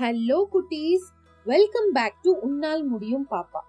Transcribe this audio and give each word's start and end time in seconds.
Hello 0.00 0.44
குட்டீஸ். 0.52 1.04
Welcome 1.44 1.92
back 1.92 2.22
to 2.22 2.38
உன்னால் 2.40 2.84
முடியும் 2.84 3.26
பாப்பா. 3.30 3.60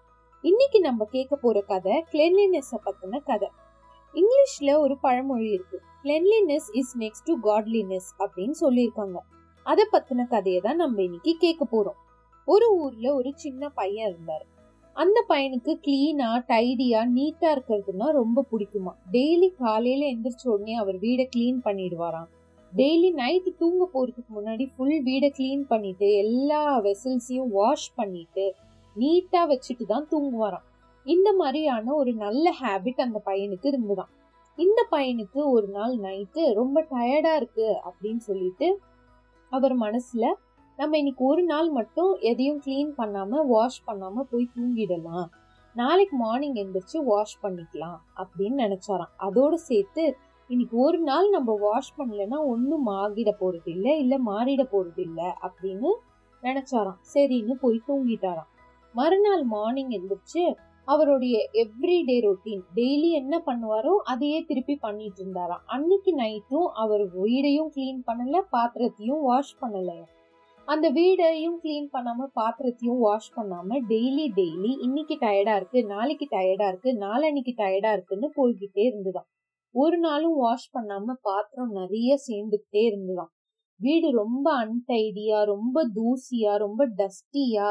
இன்னைக்கு 0.41 0.79
நம்ம 0.79 1.05
கேட்க 1.05 1.35
போற 1.35 1.61
கதை 1.61 2.03
கிளென்லினஸ் 2.11 2.71
பத்தின 2.85 3.23
கதை. 3.23 3.49
இங்கிலீஷ்ல 4.13 4.79
ஒரு 4.79 4.97
பழமொழி 4.97 5.49
இருக்கு. 5.49 5.81
Cleanliness 6.03 6.67
is 6.71 6.97
next 6.97 7.25
to 7.25 7.35
godliness 7.43 8.09
அப்படின்னு 8.19 8.53
சொல்லியிருக்காங்க. 8.61 9.15
அதை 9.63 9.85
பத்தின 9.91 10.27
கதையை 10.27 10.61
தான் 10.61 10.75
நம்ம 10.75 11.01
இன்னைக்கு 11.01 11.35
கேட்க 11.39 11.67
போறோம். 11.71 11.99
ஒரு 12.45 12.75
ஊர்ல 12.75 13.13
ஒரு 13.13 13.31
சின்ன 13.35 13.69
பையன் 13.69 14.15
இருந்தாரு. 14.15 14.45
அந்த 14.93 15.25
பையனுக்கு 15.29 15.79
கிளீனா 15.81 16.43
டைடியா 16.47 17.01
நீட்டா 17.15 17.55
இருக்கிறதுனா 17.55 18.11
ரொம்ப 18.11 18.45
பிடிக்குமா? 18.51 18.93
டெய்லி 19.11 19.55
காலையில 19.55 20.05
எந்திரிச்ச 20.05 20.47
உடனே 20.49 20.75
அவர் 20.75 20.95
வீடை 20.95 21.29
கிளீன் 21.35 21.61
பண்ணிடுவாராம். 21.63 22.27
டெய்லி 22.79 23.09
நைட்டு 23.19 23.49
தூங்க 23.59 23.83
போகிறதுக்கு 23.93 24.31
முன்னாடி 24.37 24.65
ஃபுல் 24.73 24.97
வீடை 25.05 25.29
க்ளீன் 25.37 25.63
பண்ணிவிட்டு 25.69 26.07
எல்லா 26.23 26.63
வெசல்ஸையும் 26.85 27.51
வாஷ் 27.57 27.85
பண்ணிவிட்டு 27.99 28.45
நீட்டாக 28.95 29.45
வச்சுட்டு 29.51 29.85
தான் 29.85 30.07
தூங்குவாராம். 30.11 30.65
இந்த 31.05 31.29
மாதிரியான 31.33 31.93
ஒரு 31.93 32.11
நல்ல 32.23 32.45
ஹேபிட் 32.61 32.99
அந்த 33.05 33.19
பையனுக்கு 33.25 33.67
இருந்துதான். 33.71 34.11
இந்த 34.57 34.79
பையனுக்கு 34.91 35.39
ஒரு 35.55 35.67
நாள் 35.67 35.95
நைட்டு 36.05 36.43
ரொம்ப 36.59 36.77
டயர்டாக 36.91 37.39
இருக்குது 37.41 37.79
அப்படின்னு 37.87 38.21
சொல்லிட்டு 38.29 38.69
அவர் 39.51 39.75
மனசில் 39.85 40.29
நம்ம 40.79 40.97
இன்னைக்கு 40.97 41.23
ஒரு 41.23 41.43
நாள் 41.43 41.69
மட்டும் 41.71 42.11
எதையும் 42.31 42.61
க்ளீன் 42.65 42.93
பண்ணாமல் 42.95 43.47
வாஷ் 43.53 43.81
பண்ணாமல் 43.85 44.29
போய் 44.31 44.53
தூங்கிடலாம். 44.55 45.27
நாளைக்கு 45.75 46.15
மார்னிங் 46.17 46.57
எந்திரிச்சு 46.63 46.97
வாஷ் 47.11 47.37
பண்ணிக்கலாம் 47.43 47.99
அப்படின்னு 48.21 48.57
நினச்சாராம். 48.65 49.13
அதோட 49.27 49.53
சேர்த்து 49.69 50.03
இன்னைக்கு 50.49 50.77
ஒரு 50.77 50.99
நாள் 50.99 51.29
நம்ம 51.29 51.53
வாஷ் 51.55 51.95
பண்ணலன்னா 51.97 52.37
ஒன்றும் 52.45 52.85
ஆகிட 52.87 53.29
போகிறது 53.39 53.71
இல்லை 53.71 53.99
இல்லை 53.99 54.17
மாறிட 54.25 54.63
போகிறது 54.63 55.01
இல்லை 55.03 55.29
அப்படின்னு 55.47 55.89
நினச்சாராம். 56.43 56.99
சரின்னு 57.13 57.53
போய் 57.53 57.79
தூங்கிட்டாராம். 57.87 58.49
மறுநாள் 58.95 59.43
மார்னிங் 59.43 59.89
எழுந்திரிச்சு 59.89 60.43
அவருடைய 60.87 61.35
எவ்ரிடே 61.53 62.17
ரொட்டீன் 62.21 62.63
டெய்லி 62.75 63.09
என்ன 63.11 63.43
பண்ணுவாரோ 63.45 63.93
அதையே 64.03 64.39
திருப்பி 64.41 64.75
பண்ணிட்டு 64.75 65.21
இருந்தாராம். 65.21 65.63
அன்னைக்கு 65.65 66.13
நைட்டும் 66.15 66.67
அவர் 66.73 67.05
வீடையும் 67.11 67.71
க்ளீன் 67.75 68.01
பண்ணல 68.07 68.41
பாத்திரத்தையும் 68.51 69.21
வாஷ் 69.21 69.55
பண்ணல. 69.61 69.91
அந்த 70.67 70.89
வீடையும் 70.89 71.59
க்ளீன் 71.63 71.89
பண்ணாம 71.93 72.27
பாத்திரத்தையும் 72.35 72.99
வாஷ் 72.99 73.33
பண்ணாம 73.35 73.79
டெய்லி 73.89 74.27
டெய்லி 74.35 74.71
இன்னைக்கு 74.79 75.17
டயர்டா 75.21 75.55
இருக்கு 75.55 75.85
நாளைக்கு 75.85 76.27
டயர்டா 76.31 76.67
இருக்கு 76.67 76.91
நாளன்னைக்கு 77.05 77.53
டயர்டா 77.63 77.91
இருக்குன்னு 77.91 78.29
போய்கிட்டே 78.35 78.85
இருந்துதான் 78.89 79.27
ஒரு 79.79 79.97
நாளும் 79.99 80.37
வாஷ் 80.37 80.69
பண்ணாம 80.75 81.15
பாத்திரம் 81.21 81.71
நிறைய 81.71 82.11
சேர்ந்துக்கிட்டே 82.27 82.83
இருந்துதான் 82.89 83.31
வீடு 83.79 84.07
ரொம்ப 84.11 84.47
அன்டைடியா 84.63 85.39
ரொம்ப 85.45 85.77
தூசியா 85.97 86.53
ரொம்ப 86.57 86.81
டஸ்டியா 86.99 87.67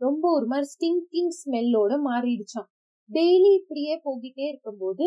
ரொம்ப 0.00 0.24
ஒரு 0.30 0.46
மாதிரி 0.46 0.68
ஸ்டிங்கிங் 0.74 1.32
ஸ்மெல்லோட 1.38 1.92
மாறிடுச்சான் 2.08 2.68
டெய்லி 3.10 3.50
இப்படியே 3.60 3.94
போகிட்டே 4.04 4.44
இருக்கும்போது 4.48 5.06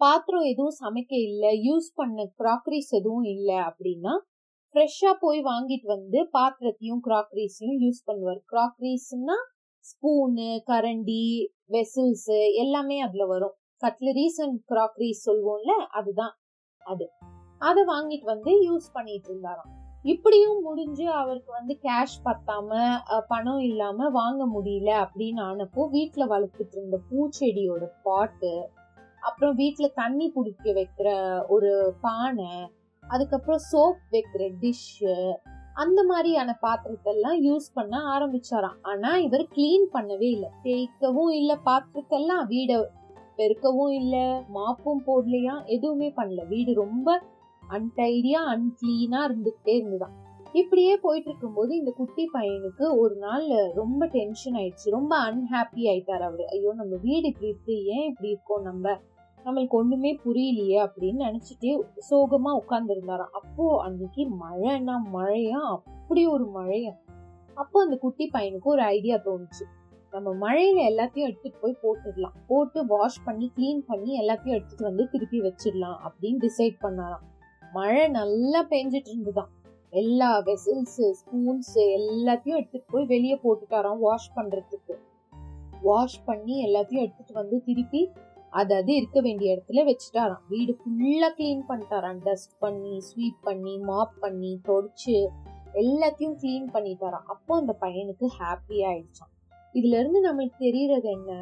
பாத்திரம் 0.00 0.46
எதுவும் 0.52 0.80
சமைக்க 0.82 1.14
இல்லை 1.28 1.52
யூஸ் 1.68 1.88
பண்ண 1.94 2.26
கிராக்கரிஸ் 2.40 2.90
எதுவும் 2.98 3.28
இல்லை 3.34 3.58
அப்படின்னா 3.68 4.14
ஃப்ரெஷ்ஷாக 4.74 5.14
போய் 5.20 5.40
வாங்கிட்டு 5.42 5.86
வந்து 5.86 6.18
பாத்திரத்தையும் 6.32 7.02
கிராக்கரிஸையும் 7.06 7.78
யூஸ் 7.84 8.00
பண்ணுவார். 8.08 8.40
கிராக்கரிஸ்னா 8.50 9.36
ஸ்பூனு 9.86 10.48
கரண்டி 10.70 11.22
வெசல்ஸு 11.74 12.38
எல்லாமே 12.62 12.96
அதில் 13.00 13.26
வரும். 13.26 13.54
கட்லரிஸ் 13.84 14.38
அண்ட் 14.44 14.60
கிராக்கரிஸ் 14.68 15.24
சொல்லுவோம்ல 15.26 15.74
அதுதான் 15.98 16.34
அது. 16.86 17.06
அதை 17.58 17.82
வாங்கிட்டு 17.82 18.24
வந்து 18.24 18.52
யூஸ் 18.68 18.88
பண்ணிட்டு 18.92 19.30
இருந்தாராம். 19.30 19.70
இப்படியும் 20.02 20.60
முடிஞ்சு 20.62 21.10
அவருக்கு 21.10 21.52
வந்து 21.52 21.74
கேஷ் 21.82 22.18
பத்தாம 22.24 22.96
பணம் 23.28 23.58
இல்லாம 23.58 24.08
வாங்க 24.08 24.42
முடியல 24.54 24.90
அப்படின்னு 25.04 25.40
ஆனப்போ 25.50 25.82
வீட்டுல 25.92 26.26
வளர்த்துட்டு 26.34 26.76
இருந்த 26.76 26.98
பூச்செடியோட 27.10 27.86
பாட்டு 28.02 28.70
அப்புறம் 29.20 29.58
வீட்டுல 29.58 29.86
தண்ணி 29.94 30.28
பிடிக்க 30.30 30.70
வைக்கிற 30.70 31.08
ஒரு 31.48 31.94
பானை 32.00 32.52
அதுக்கப்புறம் 33.04 33.64
சோப் 33.72 34.14
வைக்கிற 34.14 34.52
டிஷ்ஷு 34.62 35.34
அந்த 35.74 36.04
மாதிரியான 36.04 36.50
பாத்திரத்தை 36.60 37.12
எல்லாம் 37.12 37.36
யூஸ் 37.42 37.68
பண்ண 37.74 37.98
ஆரம்பிச்சாராம். 38.14 38.78
ஆனா 38.82 39.10
இவர் 39.16 39.44
கிளீன் 39.56 39.86
பண்ணவே 39.92 40.28
இல்லை. 40.30 40.50
தேய்க்கவும் 40.64 41.30
இல்லை 41.30 41.56
பாத்திரத்தெல்லாம் 41.64 42.44
வீடை 42.48 42.76
பெருக்கவும் 43.38 43.92
இல்லை 43.92 44.26
மாப்பும் 44.54 45.02
போடலையா? 45.06 45.64
எதுவுமே 45.64 46.12
பண்ணல. 46.16 46.48
வீடு 46.48 46.74
ரொம்ப 46.74 47.22
அன்டைடியா 47.70 48.38
அன்கிளீனா 48.48 49.20
இருந்துகிட்டே 49.28 49.74
இருந்துதான். 49.74 50.26
இப்படியே 50.52 50.96
போயிட்டு 50.96 51.28
இருக்கும்போது 51.28 51.76
இந்த 51.76 51.90
குட்டி 51.90 52.28
பையனுக்கு 52.34 52.98
ஒரு 52.98 53.16
நாள் 53.16 53.46
ரொம்ப 53.74 54.06
டென்ஷன் 54.06 54.52
ஆயிடுச்சு. 54.52 54.90
ரொம்ப 54.90 55.16
அன்ஹாப்பி 55.24 55.84
ஆயிட்டார் 55.84 56.20
அவரு. 56.20 56.48
ஐயோ 56.48 56.72
நம்ம 56.74 56.96
வீடு 57.02 57.26
இப்படி 57.26 57.46
இருக்கு. 57.46 57.84
ஏன் 57.84 58.08
இப்படி 58.08 58.28
இருக்கோம் 58.28 58.62
நம்ம? 58.62 58.98
நம்மளுக்கு 59.44 59.68
ஒண்ணுமே 59.68 60.18
புரியலையே 60.24 60.88
அப்படின்னு 60.88 61.18
நினைச்சிட்டே 61.18 61.80
சோகமா 62.10 62.58
உட்கார்ந்துருந்தாராம். 62.58 63.32
அப்போ 63.32 63.82
அன்னைக்கு 63.82 64.22
மழைன்னா 64.22 64.96
மழையா? 65.12 65.60
அப்படி 65.70 66.26
ஒரு 66.26 66.50
மழையா? 66.54 66.92
அப்போ 67.54 67.82
அந்த 67.82 67.96
குட்டி 67.96 68.30
பையனுக்கு 68.32 68.62
ஒரு 68.62 68.82
ஐடியா 68.82 69.16
தோணுச்சு. 69.16 69.64
நம்ம 70.10 70.34
மழையில 70.34 70.80
எல்லாத்தையும் 70.90 71.26
எடுத்துட்டு 71.26 71.58
போய் 71.60 71.78
போட்டுடலாம். 71.82 72.32
போட்டு 72.46 72.86
வாஷ் 72.86 73.24
பண்ணி 73.24 73.52
கிளீன் 73.56 73.82
பண்ணி 73.86 74.20
எல்லாத்தையும் 74.20 74.54
எடுத்துட்டு 74.54 74.84
வந்து 74.84 75.08
திருப்பி 75.08 75.40
வச்சிடலாம் 75.40 75.98
அப்படின்னு 76.08 76.48
டிசைட் 76.48 76.76
பண்ணாராம். 76.82 77.24
மழை 77.72 78.08
நல்லா 78.08 78.64
பெஞ்சிட்டு 78.64 79.08
இருந்துதான். 79.08 79.50
எல்லா 79.90 80.38
வெசல்ஸ் 80.38 80.96
ஸ்பூன்ஸ் 80.96 81.74
எல்லாத்தையும் 81.74 82.56
எடுத்துட்டு 82.56 82.92
போய் 82.92 83.04
வெளியே 83.04 83.40
போட்டுட்டாராம் 83.44 83.98
வாஷ் 83.98 84.32
பண்றதுக்கு. 84.36 84.92
வாஷ் 85.82 86.24
பண்ணி 86.24 86.66
எல்லாத்தையும் 86.66 87.00
எடுத்துட்டு 87.00 87.32
வந்து 87.32 87.62
திருப்பி 87.62 88.10
அது 88.50 88.74
அது 88.74 88.94
இருக்க 88.94 89.20
வேண்டிய 89.20 89.56
இடத்துல 89.56 89.90
வச்சுட்டாராம். 89.90 90.40
வீடு 90.48 90.76
ஃபுல்லா 90.80 91.28
கிளீன் 91.38 91.62
பண்ணிட்டாராம். 91.68 92.18
டஸ்ட் 92.22 92.58
பண்ணி 92.58 92.98
ஸ்வீப் 92.98 93.42
பண்ணி 93.42 93.78
மாப் 93.78 94.20
பண்ணி 94.20 94.60
தொடச்சு 94.64 95.28
எல்லாத்தையும் 95.74 96.36
கிளீன் 96.42 96.68
பண்ணிட்டாராம். 96.72 97.26
அப்போ 97.26 97.56
அந்த 97.56 97.76
பையனுக்கு 97.80 98.26
ஹாப்பி 98.38 98.78
ஆயிடுச்சான் 98.90 99.36
இதுல 99.78 99.98
இருந்து 99.98 100.20
நம்மளுக்கு 100.26 100.58
தெரியறது 100.58 101.08
என்ன? 101.10 101.32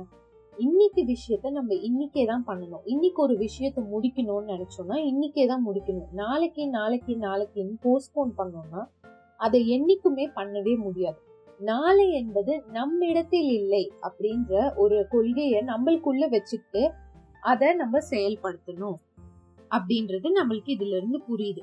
இன்னைக்கு 0.58 1.02
விஷயத்த 1.04 1.50
நம்ம 1.50 1.74
இன்னைக்கே 1.88 2.22
தான் 2.26 2.44
பண்ணணும். 2.46 2.84
இன்னைக்கு 2.84 3.22
ஒரு 3.22 3.34
விஷயத்த 3.34 3.80
முடிக்கணும்னு 3.92 4.52
நினைச்சோம்னா 4.52 4.96
இன்னைக்கே 5.10 5.44
தான் 5.46 5.64
முடிக்கணும். 5.68 6.10
நாளைக்கு 6.12 6.68
நாளைக்கு 6.68 7.14
நாளைக்குன்னு 7.16 7.76
போஸ்ட்போன் 7.86 8.32
பண்ணோம்னா 8.38 8.82
அதை 9.36 9.60
என்னைக்குமே 9.76 10.26
பண்ணவே 10.34 10.74
முடியாது. 10.78 11.18
நாளை 11.60 12.06
என்பது 12.12 12.62
நம்மிடத்தில் 12.72 13.50
இல்லை 13.60 13.84
அப்படின்ற 14.02 14.74
ஒரு 14.74 14.96
கொள்கையை 15.08 15.60
நம்மளுக்குள்ள 15.62 16.24
வச்சுக்கிட்டு 16.28 16.82
அதை 17.40 17.68
நம்ம 17.74 17.98
செயல்படுத்தணும் 18.10 18.98
அப்படின்றது 19.70 20.28
நம்மளுக்கு 20.38 20.70
இதுல 20.76 20.96
இருந்து 20.96 21.20
புரியுது. 21.30 21.62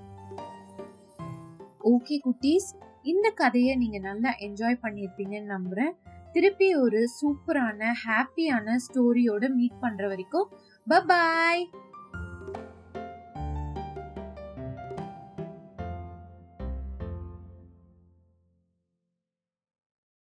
ஓகே 1.92 2.18
குட்டீஸ். 2.26 2.70
இந்த 3.04 3.30
கதையை 3.30 3.76
நீங்க 3.76 3.98
நல்லா 4.00 4.32
என்ஜாய் 4.40 4.84
பண்ணியிருப்பீங்கன்னு 4.84 5.54
நம்புறேன். 5.56 5.94
திருப்பி 6.34 6.68
ஒரு 6.76 7.00
சூப்பரான 7.18 7.90
ஹாப்பியான 8.06 8.76
ஸ்டோரியோட 8.86 9.44
மீட் 9.50 9.82
பண்ற 9.82 10.04
வரைக்கும் 10.08 10.48
பபாய் 10.88 11.64